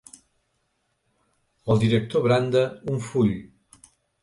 El 1.75 1.83
director 1.85 2.25
branda 2.29 2.65
un 2.95 3.07
full. 3.11 3.31